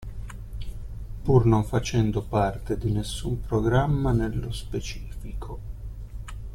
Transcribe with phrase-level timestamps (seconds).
[1.23, 5.59] Pur non facendo parte di nessun programma nello specifico.